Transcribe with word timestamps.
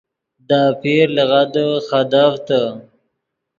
دے 0.47 0.59
آپیر 0.71 1.05
لغدے 1.15 1.65
خدیڤتے 1.87 2.61